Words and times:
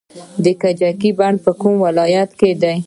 د 0.43 0.45
کجکي 0.61 1.11
بند 1.19 1.37
په 1.45 1.51
کوم 1.59 1.73
ولایت 1.85 2.29
کې 2.39 2.51
دی؟ 2.61 2.75